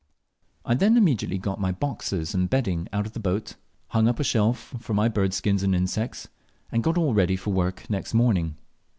[0.65, 3.55] I then immediately got my boxes and bedding out of the boat,
[3.89, 6.27] hung up a shelf for my bird skins and insects,
[6.71, 8.57] and got all ready for work next morning.